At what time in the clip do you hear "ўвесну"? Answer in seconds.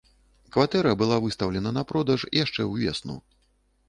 2.71-3.19